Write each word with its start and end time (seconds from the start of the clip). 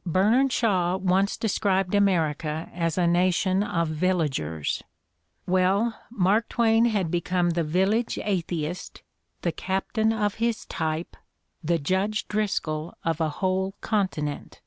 \ 0.00 0.06
Bernard 0.06 0.52
Shaw 0.52 0.98
once 0.98 1.38
described 1.38 1.94
America 1.94 2.68
as 2.74 2.98
a 2.98 3.06
nation 3.06 3.62
of 3.62 3.88
jvillagers. 3.88 4.82
Well, 5.46 5.98
Mark 6.10 6.50
Twain 6.50 6.84
had 6.84 7.10
become 7.10 7.52
the 7.56 7.64
Village 7.64 8.18
Atheist, 8.22 9.02
the 9.40 9.52
captain 9.52 10.12
of 10.12 10.34
his 10.34 10.66
type, 10.66 11.16
the 11.64 11.78
Judge 11.78 12.28
Driscoll 12.28 12.92
of 13.06 13.22
a 13.22 13.30
whole 13.40 13.72
continent. 13.80 14.60